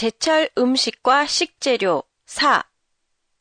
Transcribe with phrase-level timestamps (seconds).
[0.00, 2.64] 제철 음식과 식재료 4.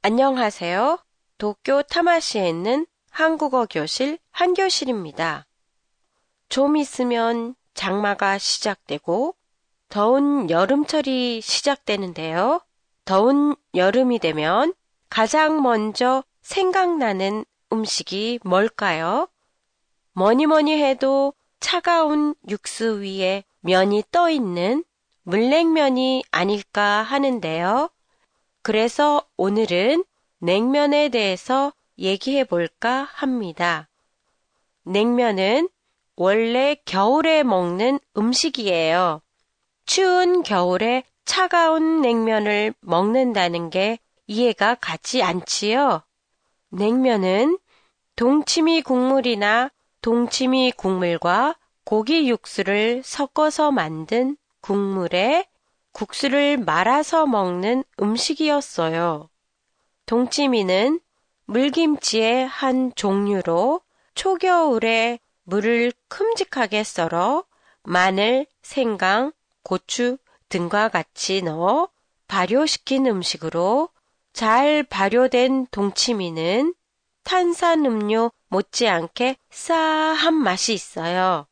[0.02, 1.00] 안녕하세요.
[1.38, 5.45] 도쿄 타마시에 있는 한국어 교실 한교실입니다.
[6.50, 9.36] 좀 있으면 장마가 시작되고
[9.88, 12.60] 더운 여름철이 시작되는데요.
[13.05, 14.73] 더운 여름이 되면
[15.10, 19.30] 가장 먼저 생각나는 음식이 뭘까요?
[20.12, 24.84] 뭐니 뭐니 해도 차가운 육수 위에 면이 떠 있는
[25.23, 27.89] 물냉면이 아닐까 하는데요.
[28.62, 30.03] 그래서 오늘은
[30.39, 33.88] 냉면에 대해서 얘기해 볼까 합니다.
[34.84, 35.70] 냉면은
[36.16, 39.21] 원래 겨울에 먹는 음식이에요.
[39.85, 46.02] 추운 겨울에 차가운 냉면을 먹는다는 게 이해가 가지 않지요?
[46.70, 47.58] 냉면은
[48.16, 55.48] 동치미 국물이나 동치미 국물과 고기 육수를 섞어서 만든 국물에
[55.91, 59.30] 국수를 말아서 먹는 음식이었어요.
[60.06, 61.00] 동치미는
[61.45, 63.81] 물김치의 한 종류로
[64.16, 67.44] 초겨울에 물을 큼직하게 썰어
[67.83, 69.31] 마늘, 생강,
[69.64, 70.17] 고추
[70.50, 71.89] 등과 같이 넣어
[72.28, 73.89] 발효시킨 음식으로
[74.33, 76.76] 잘 발효된 동치미는
[77.23, 81.48] 탄산음료 못지않게 싸한 맛이 있어요.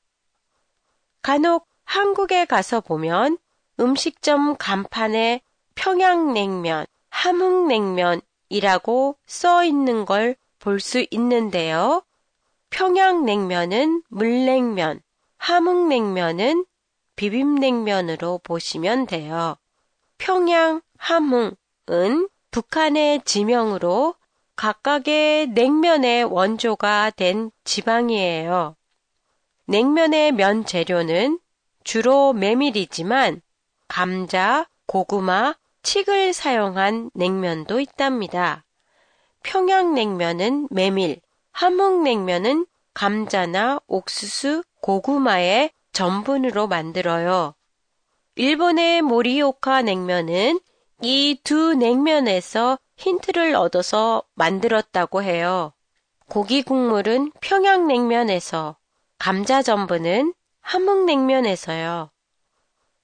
[1.22, 3.40] 간혹 한국에 가서 보면
[3.80, 5.42] 음식점 간판에
[5.74, 12.04] 평양냉면, 함흥냉면이라고 써 있는 걸 볼 수 있는데요.
[12.70, 15.02] 평양냉면은 물냉면,
[15.38, 16.66] 함흥냉면은
[17.16, 19.56] 비빔냉면으로 보시면 돼요.
[20.20, 24.14] 평양, 함흥은 북한의 지명으로
[24.56, 28.76] 각각의 냉면의 원조가 된 지방이에요.
[29.66, 31.40] 냉면의 면 재료는
[31.88, 33.42] 주로 메밀이지만
[33.88, 38.66] 감자, 고구마, 칡을 사용한 냉면도 있답니다.
[39.44, 41.22] 평양냉면은 메밀,
[41.54, 47.56] 함흥냉면은 감자나 옥수수, 고구마의 전분으로 만들어요.
[48.36, 50.60] 일본의 모리오카 냉면은
[51.02, 55.72] 이 두 냉면에서 힌트를 얻어서 만들었다고 해요.
[56.28, 58.76] 고기 국물은 평양냉면에서,
[59.20, 60.34] 감자 전분은
[60.68, 62.10] 함흥냉면에서요.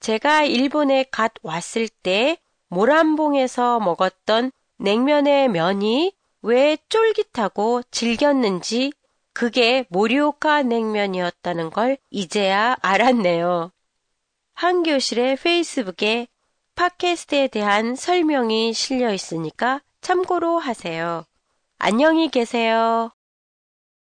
[0.00, 2.36] 제가 일본에 갓 왔을 때
[2.68, 8.92] 모란봉에서 먹었던 냉면의 면이 왜 쫄깃하고 질겼는지
[9.32, 13.72] 그게 모리오카 냉면이었다는 걸 이제야 알았네요.
[14.52, 16.28] 한 교실의 페이스북에
[16.76, 21.24] 팟캐스트에 대한 설명이 실려 있으니까 참고로 하세요.
[21.78, 23.13] 안녕히 계세요.